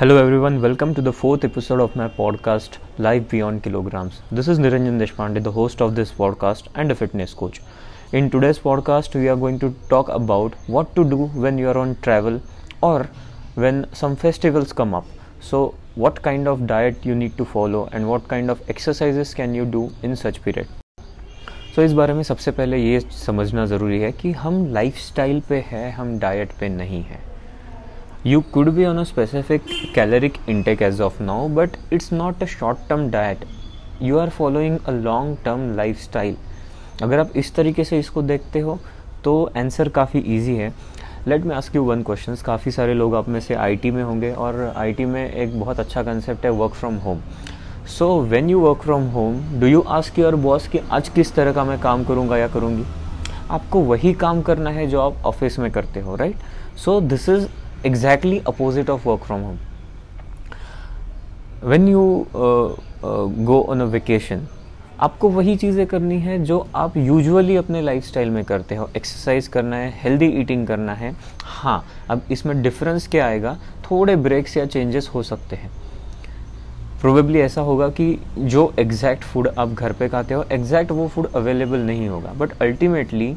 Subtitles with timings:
[0.00, 4.60] Hello everyone welcome to the fourth episode of my podcast live beyond kilograms this is
[4.60, 7.60] Niranjan Deshpande the host of this podcast and a fitness coach
[8.14, 11.76] in today's podcast we are going to talk about what to do when you are
[11.76, 12.40] on travel
[12.82, 13.06] और
[13.58, 15.04] when some festivals come up
[15.50, 19.54] so what kind of diet you need to follow and what kind of exercises can
[19.54, 20.66] you do in such period
[21.76, 25.54] so इस बारे में सबसे पहले ये समझना ज़रूरी है कि हम लाइफ स्टाइल पर
[25.54, 27.33] है, हम डाइट पे नहीं हैं।
[28.24, 32.46] You could be on a specific caloric intake as of now, but it's not a
[32.46, 33.44] short term diet.
[34.00, 36.36] You are following a long term lifestyle.
[37.02, 38.78] अगर आप इस तरीके से इसको देखते हो
[39.24, 40.72] तो आंसर काफ़ी इजी है.
[41.28, 44.30] Let me ask you one question काफ़ी सारे लोग आप में से आईटी में होंगे
[44.32, 47.20] और आईटी में एक बहुत अच्छा कंसेप्ट है work from home
[47.98, 51.52] so when you work from home do you ask your boss कि आज किस तरह
[51.52, 52.84] का मैं काम करूँगा या करूँगी?
[53.50, 56.36] आपको वही काम करना है जो आप ऑफ़िस में करते हो right
[56.84, 57.46] so this is
[57.84, 59.58] exactly opposite of work from home.
[61.62, 64.40] When you uh, uh, go on a vacation
[65.00, 68.88] आपको वही चीज़ें करनी है जो आप यूजुअली अपने लाइफस्टाइल में करते हो.
[68.96, 71.14] एक्सरसाइज करना है हेल्दी ईटिंग करना है.
[71.44, 73.56] हाँ अब इसमें डिफरेंस क्या आएगा?
[73.90, 75.70] थोड़े ब्रेक्स या चेंजेस हो सकते हैं.
[77.00, 78.06] प्रोबेबली ऐसा होगा कि
[78.38, 82.32] जो एग्जैक्ट फ़ूड आप घर पे खाते हो एग्जैक्ट वो फ़ूड अवेलेबल नहीं होगा.
[82.32, 83.34] बट अल्टीमेटली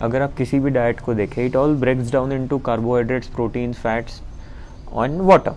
[0.00, 4.20] अगर आप किसी भी डाइट को देखें it all breaks down into carbohydrates protein fats
[4.94, 5.54] and water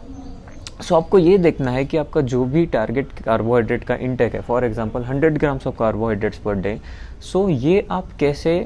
[0.81, 4.65] so आपको ये देखना है कि आपका जो भी टारगेट कार्बोहाइड्रेट का इंटेक है for
[4.65, 6.79] example 100 grams of carbohydrates per day
[7.23, 8.57] so ये आप कैसे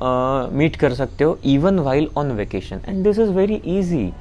[0.00, 4.12] मीट uh, कर सकते हो even while on vacation and this is very easy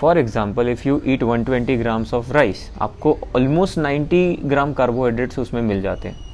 [0.00, 5.60] for example if you eat 120 grams of rice आपको ऑलमोस्ट 90 ग्राम कार्बोहाइड्रेट्स उसमें
[5.62, 6.29] मिल जाते हैं.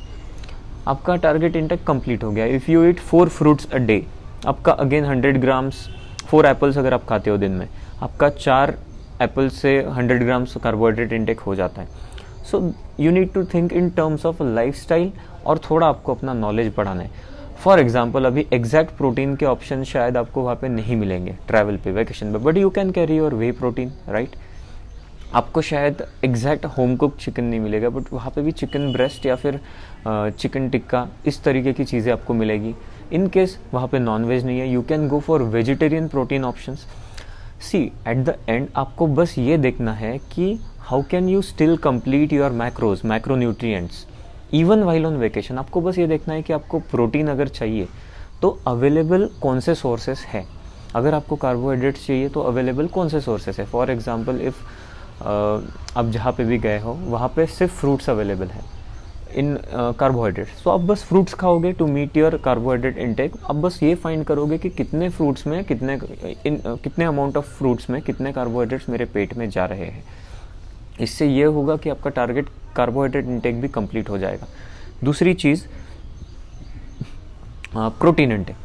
[0.89, 4.05] आपका टारगेट इंटेक कंप्लीट हो गया। If you eat four fruits a day
[4.47, 5.87] आपका again hundred grams
[6.27, 7.69] four apples अगर आप खाते हो दिन में,
[8.03, 8.77] आपका चार
[9.23, 11.89] एप्पल से हंड्रेड ग्राम्स कार्बोहाइड्रेट इंटेक हो जाता है।
[12.51, 14.93] So you need to think in terms of life
[15.47, 17.11] और थोड़ा आपको अपना नॉलेज बढ़ाना है।
[17.63, 21.93] फॉर एग्ज़ाम्पल अभी एग्जैक्ट प्रोटीन के ऑप्शन शायद आपको वहाँ पे नहीं मिलेंगे ट्रैवल पे
[21.93, 24.37] वैकेशन पे but you can carry your way protein right
[25.35, 29.37] आपको शायद एग्जैक्ट होम कुक चिकन नहीं मिलेगा बट वहाँ पे भी चिकन ब्रेस्ट या
[29.37, 29.61] फिर
[30.07, 32.75] चिकन टिक्का, इस तरीके की चीज़ें आपको मिलेगी।
[33.13, 36.87] इन केस वहाँ पे नॉन वेज नहीं है you can go for vegetarian protein options
[37.63, 37.79] see
[38.09, 42.51] at the end आपको बस ये देखना है कि how can you still complete your
[42.53, 43.01] macros
[43.37, 44.07] macronutrients
[44.55, 47.89] even while on vacation आपको बस ये देखना है कि आपको प्रोटीन अगर चाहिए
[48.43, 50.45] तो अवेलेबल कौन से सोर्सेस है?
[50.95, 53.65] अगर आपको कार्बोहाइड्रेट्स चाहिए तो अवेलेबल कौन से सोर्सेस है?
[53.67, 54.63] फॉर एग्ज़ाम्पल इफ़
[55.23, 58.65] आप जहाँ पे भी गए हो वहाँ पे सिर्फ़ फ्रूट्स अवेलेबल है
[59.37, 59.57] इन
[59.99, 64.25] कार्बोहाइड्रेट सो आप बस फ्रूट्स खाओगे to meet your carbohydrate intake आप बस ये फाइंड
[64.25, 68.89] करोगे कि कितने फ्रूट्स में कितने इन uh, कितने अमाउंट ऑफ़ फ्रूट्स में कितने कार्बोहाइड्रेट्स
[68.89, 70.05] मेरे पेट में जा रहे हैं।
[71.01, 74.47] इससे ये होगा कि आपका टारगेट कार्बोहाइड्रेट इनटेक भी कंप्लीट हो जाएगा।
[75.05, 75.65] दूसरी चीज़
[77.75, 78.57] प्रोटीन इनटेक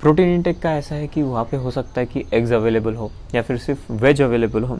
[0.00, 3.10] प्रोटीन इनटेक का ऐसा है कि वहाँ पे हो सकता है कि एग्स अवेलेबल हो
[3.34, 4.78] या फिर सिर्फ़ वेज अवेलेबल हो।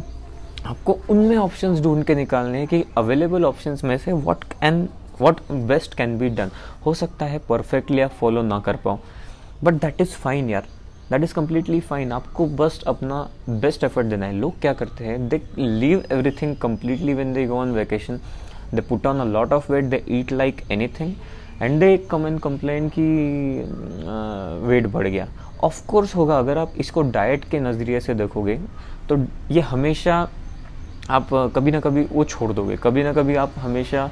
[0.66, 4.82] आपको उनमें ऑप्शंस ढूंढ के निकालने हैं कि अवेलेबल ऑप्शंस में से what can
[5.21, 6.50] what best can be done
[6.87, 8.99] हो सकता है परफेक्टली आप फॉलो ना कर पाओ.
[9.65, 10.65] बट दैट इज़ फाइन यार.
[11.10, 14.34] दैट इज़ कम्प्लीटली फाइन आपको बस अपना बेस्ट एफर्ट देना है.
[14.34, 15.28] लोग क्या करते हैं?
[15.28, 18.21] They leave everything completely when they go on vacation
[18.75, 20.62] they put on a lot of weight they eat like
[20.98, 21.12] anything
[21.62, 23.03] and they come and complain कि
[24.69, 25.28] वेट बढ़ गया.
[25.65, 26.38] ऑफ़ कोर्स होगा.
[26.38, 28.59] अगर आप इसको डाइट के नज़रिए से देखोगे
[29.09, 29.16] तो
[29.50, 30.28] ये हमेशा
[31.11, 34.11] आप कभी ना कभी वो छोड़ दोगे। कभी ना कभी आप हमेशा,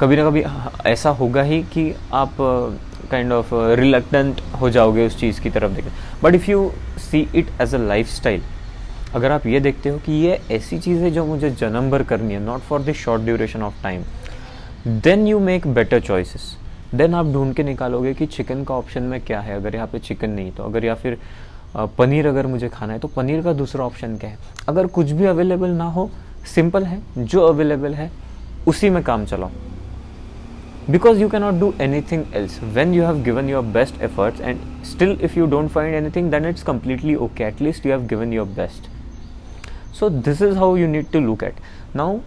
[0.00, 0.42] कभी ना कभी
[0.86, 2.36] ऐसा होगा ही कि आप
[3.10, 5.90] काइंड ऑफ़ रिलक्टेंट हो जाओगे उस चीज़ की तरफ़ देखें।
[6.22, 6.70] But if you
[7.00, 7.78] see it as a
[8.10, 8.42] lifestyle
[9.14, 12.34] अगर आप ये देखते हो कि ये ऐसी चीज़ है जो मुझे जन्म भर करनी
[12.34, 14.02] है not for the short duration of time
[14.86, 16.56] then you make better choices
[16.94, 19.98] then आप ढूंढ के निकालोगे कि चिकन का ऑप्शन में क्या है। अगर यहाँ पे
[19.98, 21.18] चिकन नहीं तो अगर या फिर
[21.76, 24.38] पनीर अगर मुझे खाना है तो पनीर का दूसरा ऑप्शन क्या है?
[24.68, 26.10] अगर कुछ भी अवेलेबल ना हो
[26.46, 28.10] सिंपल है, जो अवेलेबल है,
[28.68, 29.50] उसी में काम चलाओ।
[30.90, 31.72] Because you cannot do
[32.02, 35.94] anything else when you have given your best efforts and still if you don't find
[35.94, 38.88] anything then it's completely okay at least you have given your best
[39.94, 41.60] so this is how you need to look at
[41.96, 42.18] now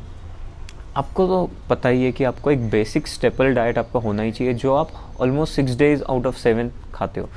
[0.98, 4.54] आपको तो पता ही है कि आपको एक basic staple diet आपका होना ही चाहिए,
[4.54, 4.92] जो आप
[5.22, 7.30] almost six days out of seven खाते हो।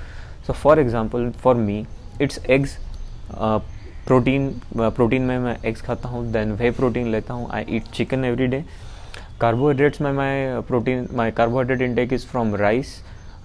[0.46, 1.84] So for example for me
[2.20, 2.76] it's eggs
[4.06, 8.24] protein protein में मैं एग्स खाता हूँ, देन वे प्रोटीन लेता हूँ I eat chicken
[8.24, 8.64] every day
[9.40, 12.94] carbohydrates में my protein my carbohydrate intake is from rice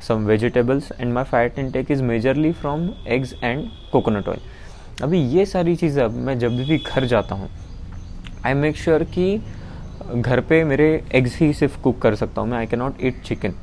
[0.07, 5.45] some vegetables and my fat intake is majorly from eggs and coconut oil अभी ये
[5.45, 7.49] सारी चीज़ें अब मैं जब भी घर जाता हूँ
[8.45, 9.41] आई मेक श्योर कि
[10.15, 13.21] घर पे मेरे एग्स ही सिर्फ़ कुक कर सकता हूँ मैं I can not eat
[13.25, 13.53] chicken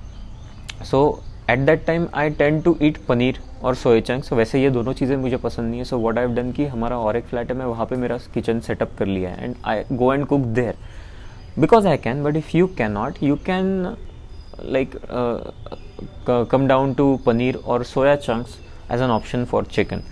[0.90, 1.02] so
[1.50, 3.40] at that time I tend to eat paneer.
[3.62, 6.34] और सोए चंक्स वैसे ये दोनों चीज़ें मुझे पसंद नहीं है। So what I have
[6.34, 9.30] done कि हमारा और एक फ्लैट है, मैं वहाँ पे मेरा किचन सेटअप कर लिया
[9.30, 10.76] है। And I go and cook there
[11.58, 13.96] because I can but if you can not you can
[14.64, 14.96] like
[16.50, 18.58] come down to paneer और soya chunks
[18.92, 20.02] as an option for chicken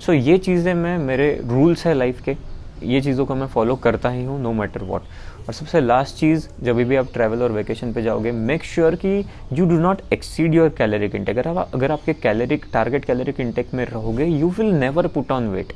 [0.00, 2.36] so ये चीज़ें मैं, मेरे rules है life के।
[2.82, 5.02] ये चीज़ों को मैं फॉलो करता ही हूँ नो मैटर वॉट
[5.46, 9.24] और सबसे लास्ट चीज़, जब भी आप ट्रैवल और वेकेशन पे जाओगे मेक श्योर कि
[9.52, 13.74] you do not exceed your caloric intake अगर आप, अगर आपके कैलोरिक टारगेट कैलोरिक इंटेक
[13.74, 15.72] में रहोगे you will never put on weight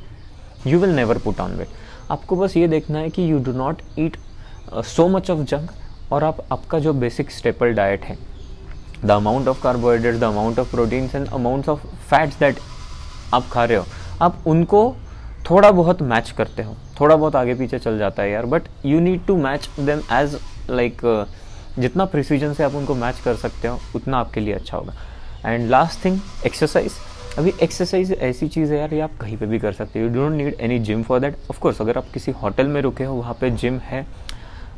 [0.67, 1.67] you will never put on weight
[2.11, 4.17] आपको बस ये देखना है कि you do not eat
[4.85, 5.71] so much of junk
[6.11, 8.17] और आप, आपका जो बेसिक स्टेपल डाइट है
[9.05, 12.59] the amount of carbohydrate the amount of proteins and amount of fats that
[13.33, 13.85] आप खा रहे हो,
[14.21, 14.95] आप उनको
[15.49, 18.99] थोड़ा बहुत मैच करते हो। थोड़ा बहुत आगे पीछे चल जाता है यार but you
[18.99, 20.37] need to match them as
[20.69, 21.01] like
[21.79, 24.93] जितना प्रिसीजन से आप उनको मैच कर सकते हो, उतना आपके लिए अच्छा होगा।
[25.45, 26.93] एंड लास्ट थिंग एक्सरसाइज
[27.37, 30.13] अभी एक्सरसाइज ऐसी चीज़ है यार, ये आप कहीं पे भी कर सकते हो। You
[30.13, 33.33] don't need any gym for that of course अगर आप किसी होटल में रुके हो, वहाँ
[33.41, 34.05] पे जिम है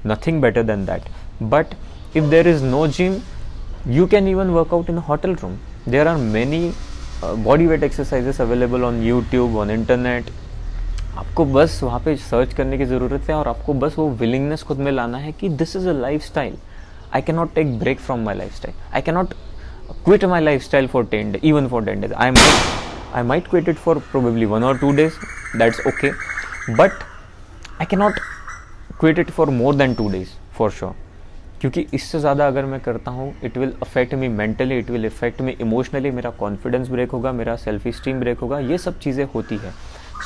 [0.08, 1.74] nothing better than that but
[2.16, 3.18] if there is no gym
[3.88, 5.58] you can even work out in hotel room
[5.90, 6.72] there are many
[7.24, 10.30] body weight exercises available on YouTube on internet
[11.18, 14.78] आपको बस वहाँ पे सर्च करने की ज़रूरत है और आपको बस वो विलिंगनेस खुद
[14.78, 15.94] में लाना है कि this is a
[16.24, 16.58] lifestyle
[17.14, 19.34] I can not take break from my lifestyle I can not
[20.06, 22.14] quit my lifestyle for 10 days even for 10 days.
[22.18, 22.70] I might
[23.14, 25.18] i might quit it for probably one or two days.
[25.54, 26.12] That's okay.
[26.78, 27.04] But
[27.80, 28.20] i cannot
[29.00, 30.96] quit it for more than two days for sure
[31.62, 35.42] क्योंकि इससे ज़्यादा अगर मैं करता हूँ it will affect me mentally it will affect
[35.42, 39.58] me emotionally मेरा confidence break होगा, मेरा सेल्फ स्टीम ब्रेक होगा, ये सब चीज़ें होती
[39.58, 39.74] है।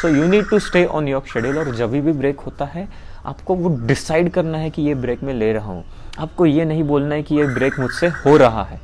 [0.01, 2.87] So you need to stay on your schedule और जब भी ब्रेक होता है,
[3.25, 5.83] आपको वो डिसाइड करना है कि ये ब्रेक मैं ले रहा हूँ।
[6.19, 8.79] आपको ये नहीं बोलना है कि ये ब्रेक मुझसे हो रहा है।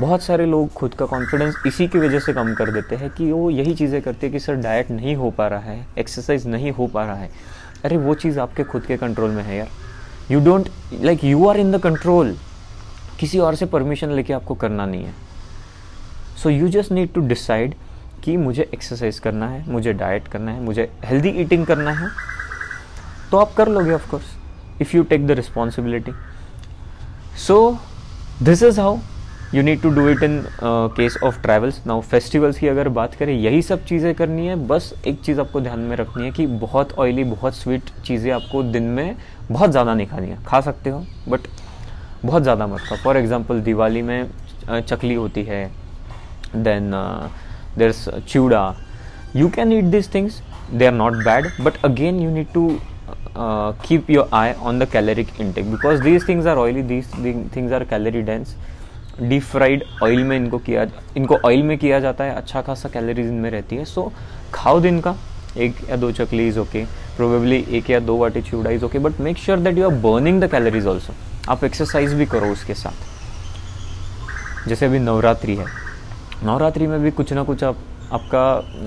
[0.00, 3.30] बहुत सारे लोग खुद का कॉन्फिडेंस इसी की वजह से कम कर देते हैं कि
[3.32, 6.72] वो यही चीज़ें करते हैं कि सर डाइट नहीं हो पा रहा है एक्सरसाइज नहीं
[6.72, 7.30] हो पा रहा है।
[7.84, 9.68] अरे वो चीज़ आपके खुद के कंट्रोल में है यार।
[10.30, 10.68] You don't
[11.02, 12.36] like you are in the control
[13.20, 15.14] किसी और से परमिशन लेके आपको करना नहीं है।
[16.42, 17.74] So you just need to decide
[18.24, 22.08] कि मुझे एक्सरसाइज करना है, मुझे डाइट करना है, मुझे हेल्दी ईटिंग करना है
[23.30, 24.36] तो आप कर लोगे of course
[24.80, 26.12] if you take the responsibility
[27.38, 27.78] so
[28.42, 28.98] this is how
[29.54, 33.32] you need to do it in case of travels now festivals की अगर बात करें,
[33.34, 36.92] यही सब चीज़ें करनी है, बस एक चीज़ आपको ध्यान में रखनी है कि बहुत
[36.98, 39.16] ऑयली बहुत स्वीट चीज़ें आपको दिन में
[39.50, 41.40] बहुत ज़्यादा नहीं खानी है। खा सकते हो बट
[42.24, 44.30] बहुत ज़्यादा मत खाओ। फॉर एग्ज़ाम्पल दिवाली में
[44.68, 45.64] चकली होती है
[46.56, 46.90] then
[47.78, 47.92] there
[48.28, 48.74] chivda
[49.36, 50.42] you can eat this things
[50.72, 52.70] they are not bad but again you need to
[53.82, 56.82] keep your eye on the caloric intake because these things are oily.
[56.86, 57.10] These
[57.56, 58.48] things are calorie dense.
[59.20, 60.86] Deep fried oil में इनको किया
[61.16, 64.10] इनको oil में किया जाता है। अच्छा खासा कैलोरीज इनमें रहती है। सो so,
[64.54, 65.14] खाओ दिन का।
[65.56, 66.84] एक या दो चकली इज़ ओके
[67.16, 70.40] प्रोबेबली एक या दो वाटी chivda is okay but make sure that you are burning
[70.42, 71.12] the calories also
[71.50, 72.96] आप एक्सरसाइज भी करो उसके साथ।
[74.68, 75.66] जैसे अभी नवरात्रि है।
[76.42, 77.76] नवरात्रि में भी कुछ ना कुछ आप
[78.12, 78.42] आपका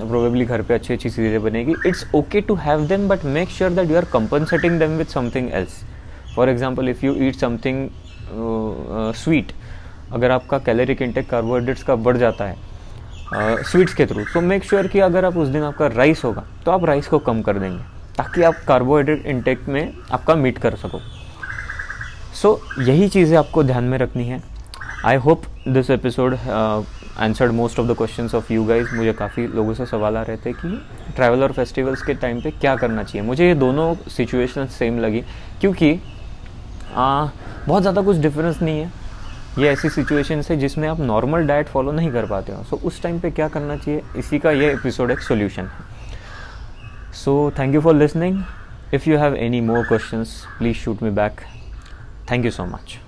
[0.08, 3.70] प्रोबेबली घर पे अच्छी अच्छी चीज़ें बनेगी। It's okay to have them but make sure
[3.70, 5.74] that you are compensating them with something else
[6.36, 7.88] for example if you eat something
[9.14, 9.52] sweet
[10.12, 12.56] अगर आपका कैलोरिक इंटेक कार्बोहाइड्रेट्स का बढ़ जाता है
[13.34, 16.44] स्वीट्स uh, के थ्रू तो मेक श्योर कि अगर आप उस दिन आपका राइस होगा
[16.64, 17.82] तो आप राइस को कम कर देंगे
[18.16, 20.98] ताकि आप कार्बोहाइड्रेट इंटेक में आपका मीट कर सको।
[22.34, 24.42] सो so, यही चीज़ें आपको ध्यान में रखनी है।
[25.04, 26.36] I hope this episode
[27.18, 30.36] answered most of the question of you guys मुझे काफ़ी लोगों से सवाल आ रहे
[30.36, 30.68] थे कि
[31.16, 35.20] ट्रैवल और फेस्टिवल्स के टाइम पे क्या करना चाहिए। मुझे ये दोनों सिचुएशन सेम लगी
[35.60, 35.92] क्योंकि
[36.94, 37.28] आ,
[37.66, 38.90] बहुत ज़्यादा कुछ डिफरेंस नहीं है।
[39.58, 42.82] ये ऐसी सिचुएशन है जिसमें आप नॉर्मल डाइट फॉलो नहीं कर पाते हो। सो so,
[42.82, 44.02] उस टाइम पे क्या करना चाहिए?
[44.16, 48.42] इसी का ये एपिसोड एक सोल्यूशन है। So thank you for listening
[48.94, 50.24] if you have any more question
[50.58, 51.40] please shoot me back
[52.30, 52.98] thank you so much